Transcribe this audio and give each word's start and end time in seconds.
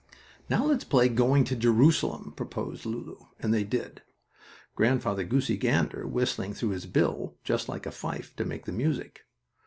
"Now 0.49 0.65
let's 0.65 0.83
play 0.83 1.09
going 1.09 1.43
to 1.43 1.55
Jerusalem," 1.55 2.33
proposed 2.35 2.87
Lulu, 2.87 3.17
and 3.39 3.53
they 3.53 3.63
did, 3.63 4.01
Grandfather 4.75 5.23
Goosey 5.23 5.57
Gander 5.57 6.07
whistling 6.07 6.55
through 6.55 6.69
his 6.69 6.87
bill, 6.87 7.37
just 7.43 7.69
like 7.69 7.85
a 7.85 7.91
fife, 7.91 8.35
to 8.37 8.43
make 8.43 8.65
the 8.65 8.71
music. 8.71 9.27